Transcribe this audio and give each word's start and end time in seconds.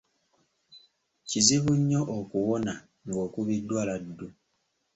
Kizibu 1.29 1.71
nnyo 1.79 2.01
okuwona 2.17 2.73
ng'okubiddwa 3.07 3.81
laddu. 3.87 4.27